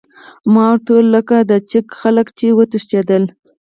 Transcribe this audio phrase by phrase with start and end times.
[0.53, 3.23] ما ورته وویل: لکه د چیک خلک، چې وتښتېدل.